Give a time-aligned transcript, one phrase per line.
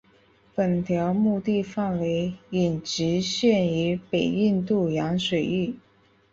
[0.55, 5.75] 本条目的范围仅局限于北印度洋水域。